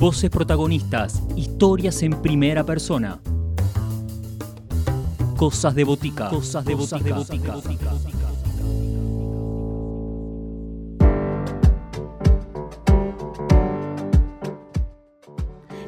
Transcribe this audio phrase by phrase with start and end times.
[0.00, 3.20] Voces protagonistas, historias en primera persona.
[5.36, 6.30] Cosas de botica.
[6.30, 7.16] Cosas de botica.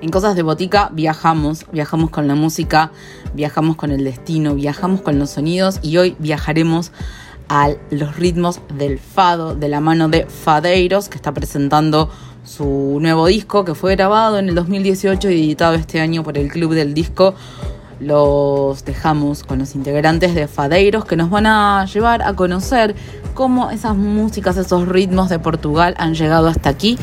[0.03, 2.93] En Cosas de Botica viajamos, viajamos con la música,
[3.33, 6.93] viajamos con el destino, viajamos con los sonidos y hoy viajaremos
[7.49, 12.11] a los ritmos del fado de la mano de Fadeiros que está presentando
[12.45, 16.49] su nuevo disco que fue grabado en el 2018 y editado este año por el
[16.49, 17.35] Club del Disco.
[18.01, 22.97] Los dejamos con los integrantes de Fadeiros que nos van a llevar a conocer
[23.35, 26.99] cómo esas músicas, esos ritmos de Portugal han llegado hasta aquí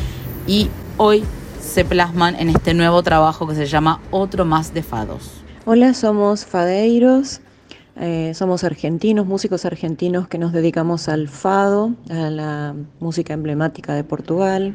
[0.46, 1.24] y hoy
[1.60, 5.30] se plasman en este nuevo trabajo que se llama Otro más de Fados.
[5.64, 7.40] Hola, somos Fadeiros.
[7.96, 14.04] Eh, somos argentinos, músicos argentinos que nos dedicamos al fado, a la música emblemática de
[14.04, 14.74] Portugal,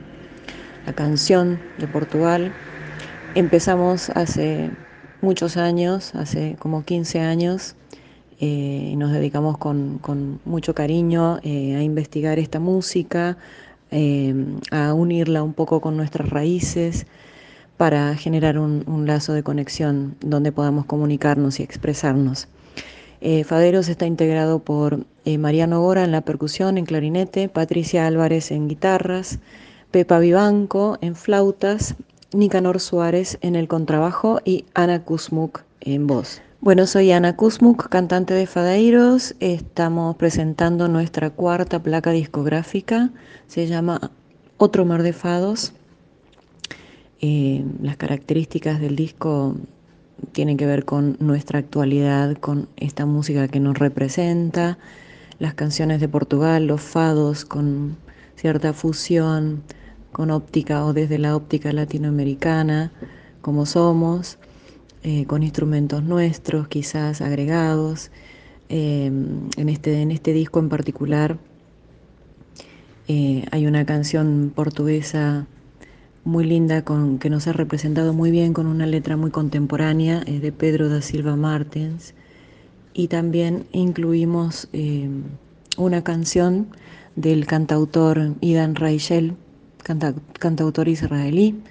[0.86, 2.52] la canción de Portugal.
[3.36, 4.72] Empezamos hace
[5.22, 7.76] muchos años, hace como 15 años,
[8.40, 13.38] eh, y nos dedicamos con, mucho cariño eh, a investigar esta música,
[14.72, 17.08] a unirla un poco con nuestras raíces
[17.78, 22.50] para generar un lazo de conexión donde podamos comunicarnos y expresarnos.
[23.28, 28.52] Eh, Faderos está integrado por eh, Mariano Gora en la percusión, en clarinete, Patricia Álvarez
[28.52, 29.40] en guitarras,
[29.96, 31.96] Pepa Vivanco en flautas,
[32.34, 36.42] Nicanor Suárez en el contrabajo y Ana Kuzmuk en voz.
[36.60, 39.36] Bueno, soy Ana Kuzmuk, cantante de Fadeiros.
[39.40, 43.10] Estamos presentando nuestra cuarta placa discográfica.
[43.48, 44.12] Se llama
[44.58, 45.72] Otro Mar de Fados.
[47.22, 49.56] Eh, las características del disco
[50.34, 54.78] tiene que ver con nuestra actualidad, con esta música que nos representa,
[55.40, 57.96] las canciones de Portugal, los fados con
[58.36, 59.64] cierta fusión
[60.16, 62.94] con óptica o desde la óptica latinoamericana,
[63.42, 64.38] como somos,
[65.04, 68.12] eh, con instrumentos nuestros quizás agregados.
[68.70, 71.38] Eh, en, este, en este disco en particular
[73.10, 75.48] eh, hay una canción portuguesa
[76.24, 80.42] muy linda con, que nos ha representado muy bien con una letra muy contemporánea es
[80.42, 82.14] de Pedro da Silva Martins
[82.94, 84.70] y también incluimos
[85.78, 86.68] una canción
[87.18, 89.36] del cantautor Idan Raichel,
[89.86, 91.62] cantautor israelí,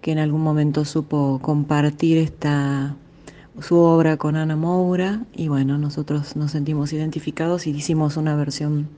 [0.00, 2.96] que en algún momento supo compartir esta,
[3.60, 8.88] su obra con Ana Moura y bueno, nosotros nos sentimos identificados y hicimos una versión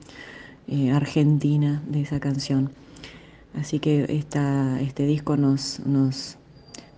[0.69, 2.71] eh, argentina de esa canción.
[3.55, 6.38] Así que esta, este disco nos, nos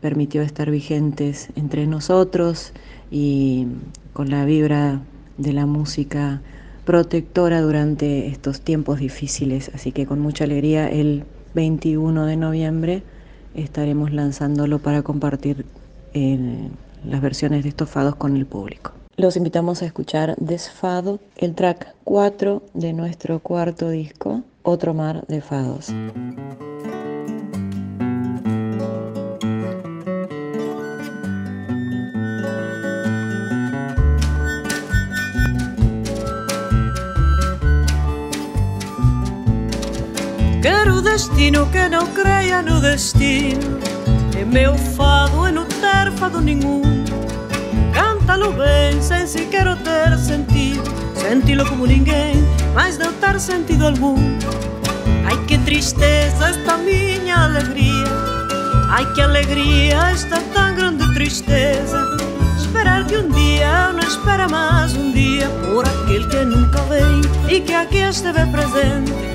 [0.01, 2.73] permitió estar vigentes entre nosotros
[3.11, 3.67] y
[4.13, 5.01] con la vibra
[5.39, 6.41] de la música
[6.85, 9.73] protectora durante estos tiempos difíciles.
[9.75, 11.25] Así que con mucha alegría el
[11.55, 13.03] 21 de noviembre
[13.55, 15.65] estaremos lanzándolo para compartir
[16.13, 16.69] eh,
[17.05, 18.93] las versiones de estos fados con el público.
[19.17, 25.41] Los invitamos a escuchar Desfado, el track 4 de nuestro cuarto disco, Otro Mar de
[25.41, 25.95] Fados.
[41.15, 43.79] Destino que não creia no destino.
[44.37, 46.83] E meu fado é não ter fado nenhum
[47.93, 50.83] Cántalo bem sem sequer ter sentido.
[51.15, 52.35] Senti-lo como ninguém,
[52.75, 54.17] mas não ter sentido algum.
[55.25, 58.11] Ai que tristeza esta minha alegria.
[58.91, 62.03] Ai que alegria esta tão grande tristeza.
[62.59, 67.61] Esperar que um dia não espera mais um dia Por aquele que nunca vem e
[67.61, 69.34] que aqui esteve presente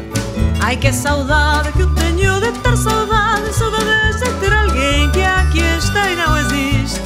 [0.62, 5.62] Ai que saudade que eu tenho de ter saudade Saudade de ter alguém que aqui
[5.78, 7.02] está e não existe.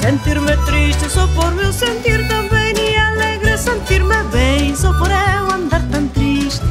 [0.00, 5.82] Sentir-me triste só por meu sentir também E alegre sentir-me bem só por eu andar
[5.90, 6.62] tão triste.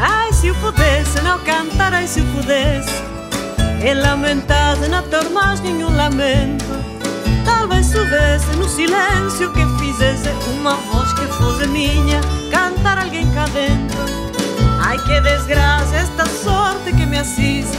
[0.00, 3.02] Ai se eu pudesse não cantar, ai se eu pudesse
[3.84, 6.79] E lamentar não ter mais nenhum lamento
[7.90, 12.20] soubesse no silêncio que fizesse uma voz que fosse minha
[12.50, 13.98] Cantar alguém cá dentro.
[14.80, 17.76] Ai que desgraça esta sorte que me assiste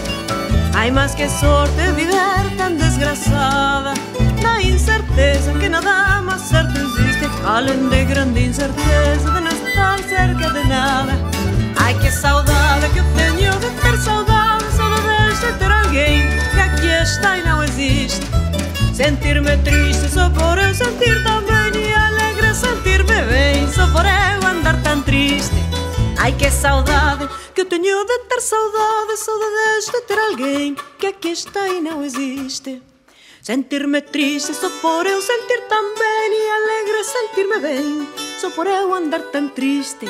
[0.74, 3.94] Ai mas que sorte viver tão desgraçada.
[4.42, 10.50] Na incerteza que nada mais certo existe Além de grande incerteza de não estar cerca
[10.52, 11.14] de nada.
[11.78, 16.88] Ai que saudade que eu tenho de ter saudade Saudade de ter alguém que aqui
[17.04, 18.51] está e não existe
[18.94, 24.82] Sentir-me triste só por eu sentir também E alegre sentir-me bem só por eu andar
[26.18, 31.30] Ai que saudade que eu tenho de ter saudade, saudades de ter alguém que aqui
[31.30, 32.80] está e não existe.
[33.42, 38.08] Sentir-me triste só por eu sentir tão bem e alegre sentir-me bem,
[38.40, 40.06] só por eu andar tão triste.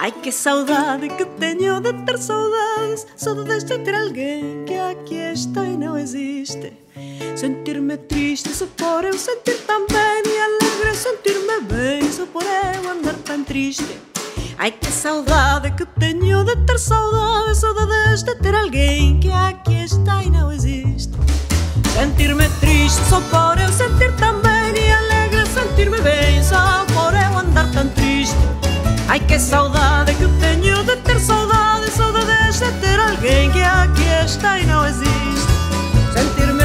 [0.00, 5.64] Ai que saudade que tenho de ter saudades, saudades de ter alguém que aqui está
[5.64, 6.72] e não existe.
[7.34, 12.90] Sentir-me triste só por eu sentir tão bem e alegre sentir-me bem, só por eu
[12.92, 13.98] andar tão triste.
[14.56, 20.22] Ai que saudade que tenho de ter saudades, saudades de ter alguém que aqui está
[20.22, 21.12] e não existe.
[21.92, 27.36] Sentir-me triste só por eu sentir tão bem e alegre sentir-me bem, só por eu
[27.36, 28.36] andar tão triste.
[29.08, 34.58] Ai que saudade que tenho de ter saudades, saudades de ter alguém que aqui está
[34.58, 35.48] e não existe.
[36.12, 36.57] Sentir-me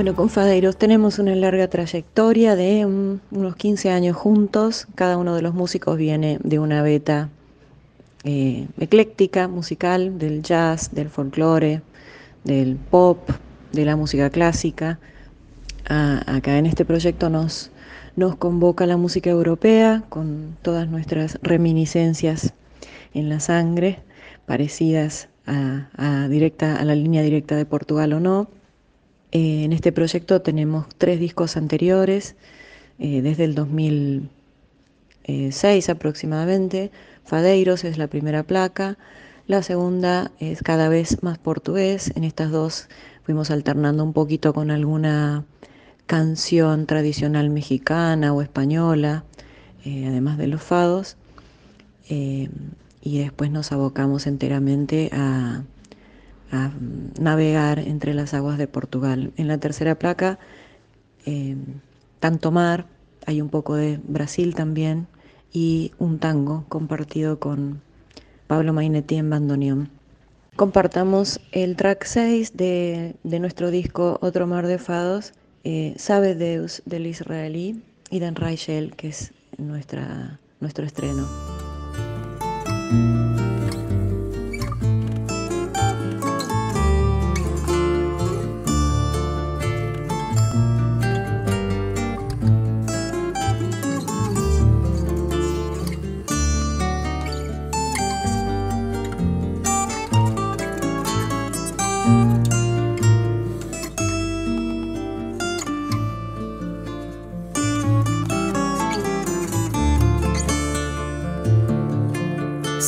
[0.00, 4.86] Bueno, con Fadeiros tenemos una larga trayectoria de unos 15 años juntos.
[4.94, 7.28] Cada uno de los músicos viene de una beta
[8.24, 11.82] eh, ecléctica, musical, del jazz, del folclore,
[12.44, 13.28] del pop,
[13.72, 14.98] de la música clásica.
[15.84, 17.70] Acá en este proyecto nos,
[18.16, 22.54] nos convoca la música europea con todas nuestras reminiscencias
[23.12, 23.98] en la sangre,
[24.46, 28.59] parecidas a directa, a la línea directa de Portugal o no.
[29.32, 32.34] Eh, en este proyecto tenemos tres discos anteriores,
[32.98, 36.90] eh, desde el 2006 aproximadamente.
[37.24, 38.98] Fadeiros es la primera placa,
[39.46, 42.12] la segunda es cada vez más portugués.
[42.16, 42.88] En estas dos
[43.22, 45.44] fuimos alternando un poquito con alguna
[46.06, 49.24] canción tradicional mexicana o española,
[49.84, 51.16] eh, además de los fados.
[53.02, 55.62] Y después nos abocamos enteramente a
[56.50, 56.70] a
[57.20, 59.32] navegar entre las aguas de Portugal.
[59.36, 60.38] En la tercera placa,
[61.26, 61.56] eh,
[62.18, 62.86] tanto mar,
[63.26, 65.06] hay un poco de Brasil también,
[65.52, 67.80] y un tango compartido con
[68.46, 69.90] Pablo Mainetti en bandoneón.
[70.56, 75.32] Compartamos el track 6 de, de nuestro disco Otro Mar de Fados,
[75.64, 81.26] eh, Sabe Deus del israelí y Dan Raichel, que es nuestra, nuestro estreno.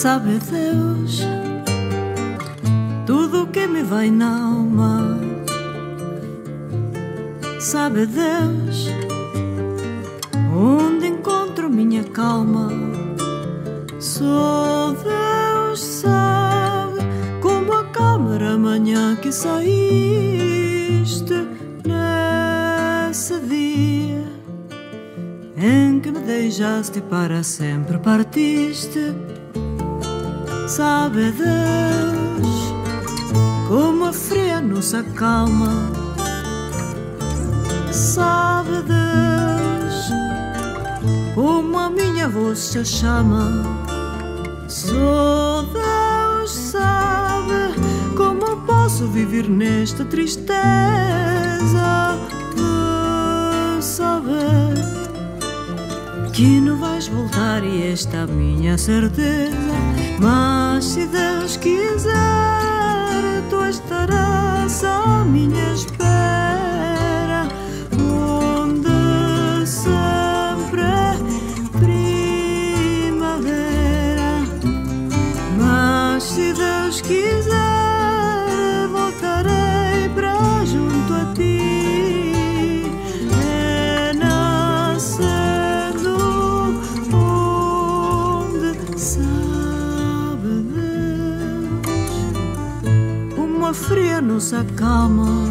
[0.02, 1.22] Sabe Deus
[3.06, 5.16] tudo que me vai na alma.
[7.60, 8.88] Sabe Deus
[10.52, 12.68] onde encontro minha calma.
[14.00, 16.98] Só Deus sabe
[17.40, 20.66] como a manhã que saíste
[21.86, 24.24] nesse dia
[25.56, 29.14] em que me deixaste para sempre partiste.
[30.76, 32.72] Sabe Deus
[33.68, 35.68] como a fria nos acalma.
[37.90, 40.10] Sabe Deus
[41.34, 43.50] como a minha voz se chama.
[44.66, 47.74] Só Deus sabe
[48.16, 50.56] como posso viver nesta tristeza.
[52.56, 54.80] Tu sabes
[56.32, 59.71] que não vais voltar e esta é a minha certeza.
[61.62, 61.91] Mas se Deus
[94.52, 95.46] fria nos acalma.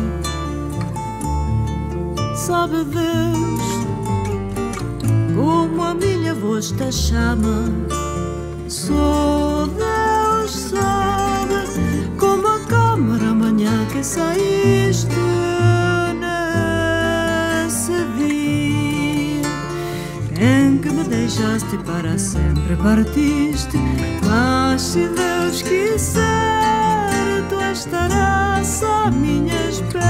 [2.35, 3.61] Sabe Deus
[5.35, 7.65] como a minha voz te chama.
[8.67, 11.55] Só Deus sabe
[12.17, 15.15] como a câmara amanhã que saíste
[16.19, 19.41] nesse dia
[20.39, 23.77] em que me deixaste para sempre partiste.
[24.25, 28.40] Mas se Deus quiser, tu estarás
[28.83, 30.00] as minhas pernas.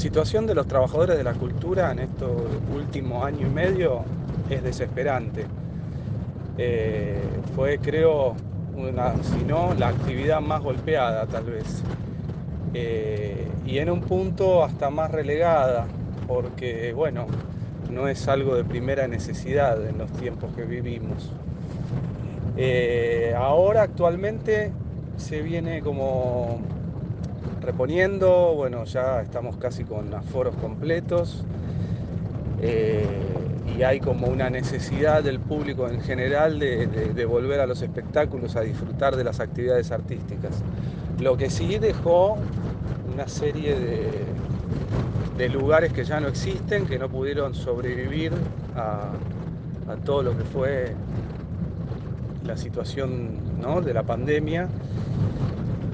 [0.00, 2.30] Situación de los trabajadores de la cultura en estos
[2.74, 4.02] últimos año y medio
[4.48, 5.44] es desesperante.
[6.56, 7.20] Eh,
[7.54, 8.34] fue, creo,
[8.74, 11.82] una, si no, la actividad más golpeada tal vez.
[12.72, 15.86] Eh, y en un punto hasta más relegada,
[16.26, 17.26] porque, bueno,
[17.90, 21.30] no es algo de primera necesidad en los tiempos que vivimos.
[22.56, 24.72] Eh, ahora, actualmente,
[25.18, 26.58] se viene como
[27.60, 31.44] reponiendo, bueno, ya estamos casi con aforos completos
[32.60, 33.06] eh,
[33.76, 38.62] y hay como una necesidad del público en general de, volver a los espectáculos, a
[38.62, 40.62] disfrutar de las actividades artísticas.
[41.20, 42.38] Lo que sí dejó
[43.12, 44.10] una serie de,
[45.36, 48.32] de lugares que ya no existen, que no pudieron sobrevivir
[48.76, 49.12] a,
[49.90, 50.94] a todo lo que fue
[52.44, 53.80] la situación ¿no?
[53.80, 54.68] de la pandemia.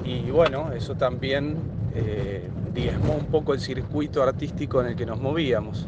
[0.07, 1.57] Y bueno, eso también
[1.93, 5.85] eh, diezmó un poco el circuito artístico en el que nos movíamos.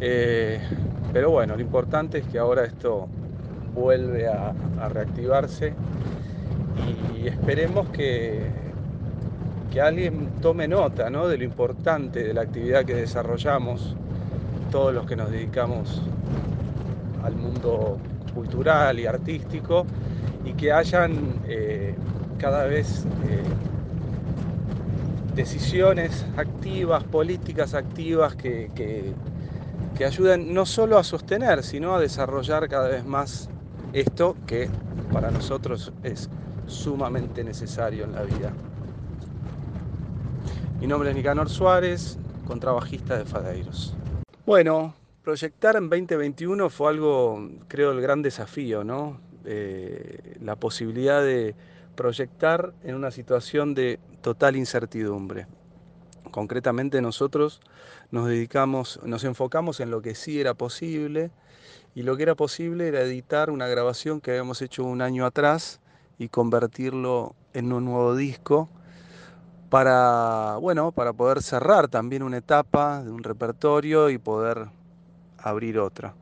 [0.00, 0.60] Eh,
[1.14, 3.08] pero bueno, lo importante es que ahora esto
[3.74, 4.52] vuelve a,
[4.88, 5.72] reactivarse
[7.16, 8.40] y esperemos que,
[9.72, 11.28] que alguien tome nota ¿no?
[11.28, 13.94] de lo importante de la actividad que desarrollamos,
[14.70, 16.02] todos los que nos dedicamos
[17.22, 17.96] al mundo
[18.34, 19.86] cultural y artístico,
[20.44, 21.12] y que hayan
[21.46, 21.94] eh,
[22.42, 23.44] cada vez eh,
[25.36, 32.88] decisiones activas, políticas activas que, que, ayuden no solo a sostener, sino a desarrollar cada
[32.88, 33.48] vez más
[33.92, 34.68] esto que
[35.12, 36.28] para nosotros es
[36.66, 38.52] sumamente necesario en la vida.
[40.80, 42.18] Mi nombre es Nicanor Suárez,
[42.48, 43.94] contrabajista de Fadeiros.
[44.44, 49.20] Bueno, proyectar en 2021 fue algo, creo, el gran desafío, ¿no?
[49.44, 51.54] Eh, la posibilidad de
[51.94, 55.46] proyectar en una situación de total incertidumbre.
[56.30, 57.60] Concretamente nosotros
[58.10, 61.30] nos dedicamos, nos enfocamos en lo que sí era posible
[61.94, 65.80] y lo que era posible era editar una grabación que habíamos hecho un año atrás
[66.18, 68.70] y convertirlo en un nuevo disco
[69.68, 74.68] para, bueno, para poder cerrar también una etapa de un repertorio y poder
[75.38, 76.14] abrir otra.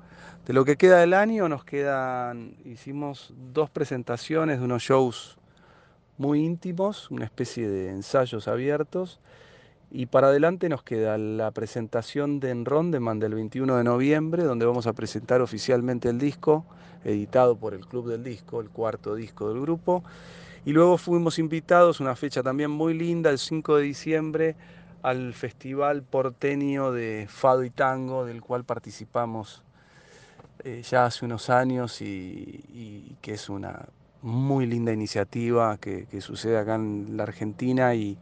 [0.46, 5.39] De lo que queda del año nos quedan, hicimos dos presentaciones de unos shows
[6.20, 9.20] muy íntimos, una especie de ensayos abiertos,
[9.90, 14.86] y para adelante nos queda la presentación de Enrondeman del 21 de noviembre, donde vamos
[14.86, 16.66] a presentar oficialmente el disco,
[17.06, 20.04] editado por el Club del Disco, el cuarto disco del grupo.
[20.66, 24.56] Y luego fuimos invitados, una fecha también muy linda, el 5 de diciembre,
[25.00, 29.62] al Festival Porteño de Fado y Tango, del cual participamos
[30.64, 33.88] eh, ya hace unos años y que es una
[34.22, 38.18] muy linda iniciativa que, sucede acá en la Argentina y,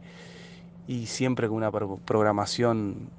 [1.07, 3.09] siempre con una pro- programación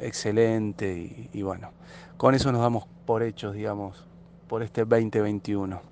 [0.00, 0.94] excelente
[1.32, 1.72] y, y bueno,
[2.16, 4.04] con eso nos damos por hechos, digamos,
[4.48, 5.82] por este 2021.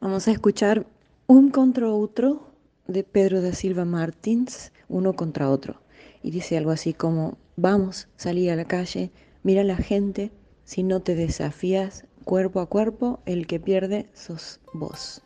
[0.00, 0.86] Vamos a escuchar
[1.28, 2.50] un contra otro
[2.88, 5.80] de Pedro da Silva Martins, uno contra otro.
[6.20, 9.12] Y dice algo así como, vamos, salí a la calle,
[9.44, 10.32] mira a la gente,
[10.64, 15.22] si no te desafías cuerpo a cuerpo, el que pierde sos vos.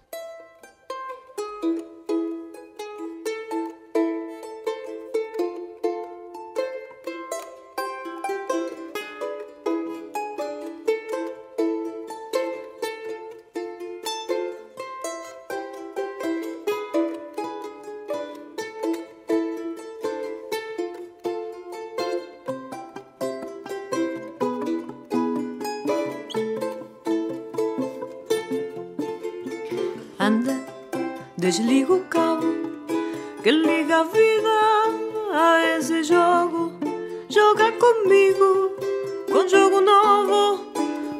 [31.42, 32.46] Desligo o cabo
[33.42, 34.58] que liga a vida
[35.32, 36.72] a esse jogo.
[37.28, 38.76] Joga comigo
[39.26, 40.64] com jogo novo,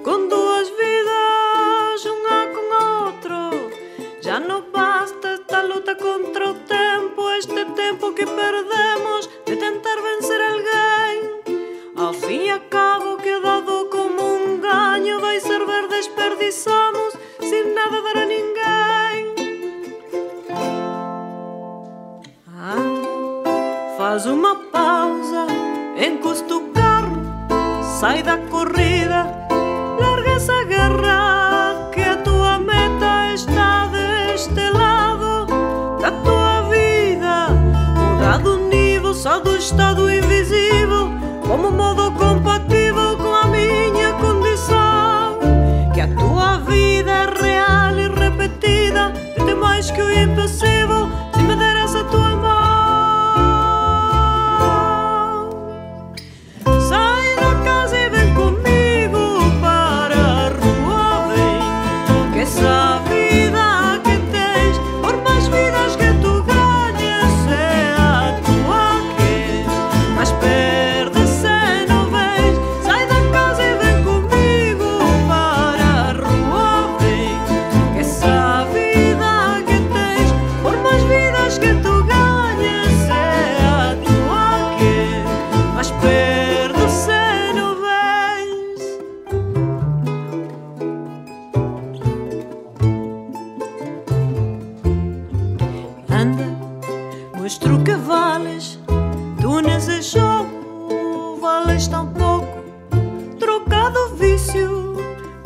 [0.05, 3.73] com duas vidas, uma com outro.
[4.21, 10.41] Já não basta esta luta contra o tempo, este tempo que perdemos de tentar vencer
[10.41, 11.67] alguém.
[11.97, 17.12] Ao fim e ao cabo, que dado como um ganho, vai ser desperdiçamos
[24.23, 24.55] Ah, faz uma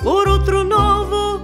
[0.07, 1.41] por outro novo.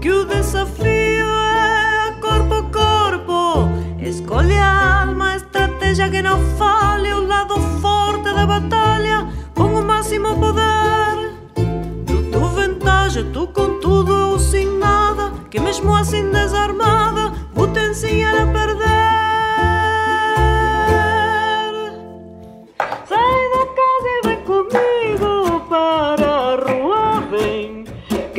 [0.00, 3.68] Que o desafio é corpo a corpo.
[4.00, 7.12] Escolhe a alma, estratégia que não fale.
[7.12, 11.36] O lado forte da batalha com o máximo poder.
[12.04, 15.30] Tu, tu vantagem, tu com tudo ou sem nada.
[15.48, 18.99] Que mesmo assim desarmada, vou te ensinar a perder.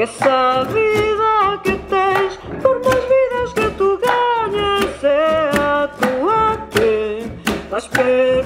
[0.02, 7.30] Que essa vida que tens, por mais vidas que tu ganhes, é a tua que
[7.70, 8.46] vais perder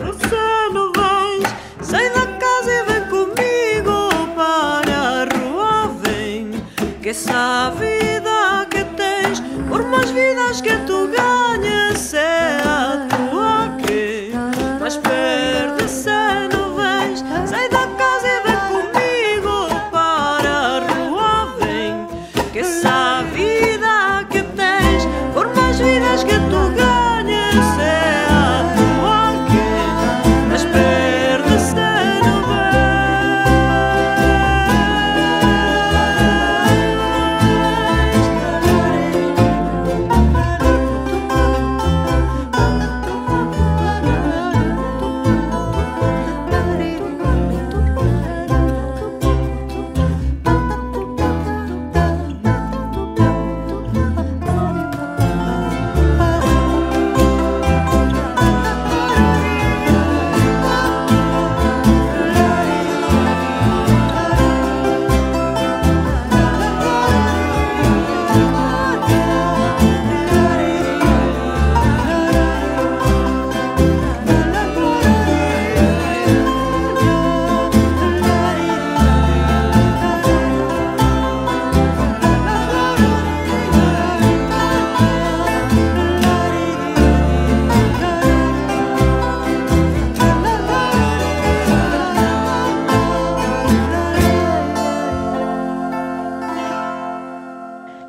[0.73, 1.47] não vens.
[1.79, 6.51] Sai da casa e vem comigo para a rua, vem.
[7.01, 7.54] Que essa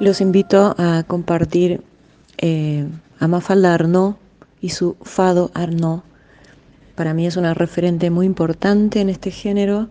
[0.06, 1.82] Los invito a compartir
[2.38, 2.86] eh,
[3.18, 4.14] a Mafalda Arnaud
[4.60, 6.02] y su Fado Arnaud.
[6.94, 9.88] Para mí es una referente muy importante en este género.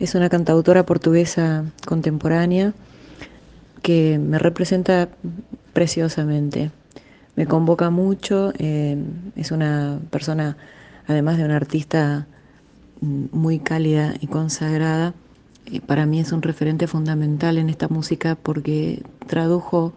[0.00, 2.72] Es una cantautora portuguesa contemporánea
[3.82, 5.10] que me representa
[5.74, 6.70] preciosamente.
[7.36, 8.54] Me convoca mucho.
[8.56, 8.96] eh,
[9.36, 10.56] es una persona,
[11.06, 12.26] además de una artista
[13.02, 15.12] mm, muy cálida y consagrada,
[15.86, 19.92] para mí es un referente fundamental en esta música porque tradujo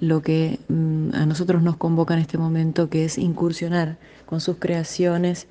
[0.00, 4.56] lo que mm, a nosotros nos convoca en este momento, que es incursionar con sus
[4.56, 5.46] creaciones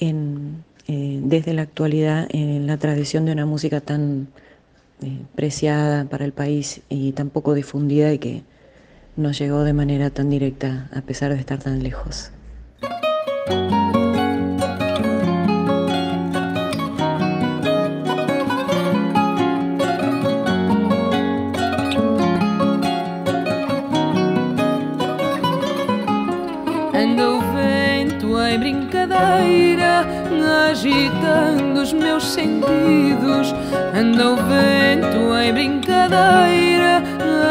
[0.00, 4.28] eh, desde la actualidad en la tradición de una música tan
[5.02, 8.42] eh, preciada para el país y tan poco difundida y que
[9.16, 12.30] nos llegó de manera tan directa a pesar de estar tan lejos.
[30.70, 33.54] Agitando os meus sentidos.
[33.94, 37.02] Anda o vento em brincadeira,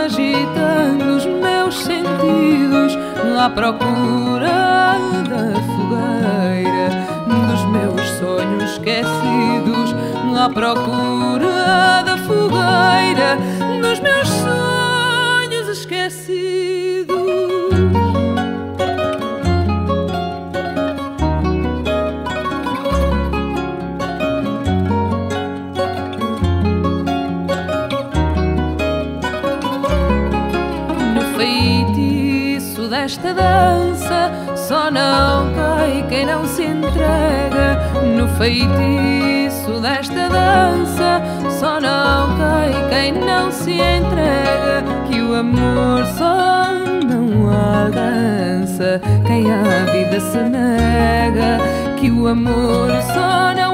[0.06, 2.98] agitando os meus sentidos.
[3.40, 4.98] À procura
[5.30, 6.90] da fogueira
[7.28, 9.96] dos meus sonhos esquecidos.
[10.40, 13.38] À procura da fogueira
[13.82, 16.67] dos meus sonhos esquecidos.
[33.38, 34.32] Dança
[34.68, 37.80] só não cai quem não se entrega
[38.18, 41.22] no feitiço desta dança.
[41.50, 46.74] Só não cai quem não se entrega que o amor só
[47.08, 51.60] não alcança quem à vida se nega.
[51.98, 53.67] Que o amor só não